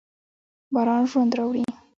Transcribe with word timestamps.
باران 0.73 1.03
ژوند 1.11 1.31
راوړي. 1.37 1.63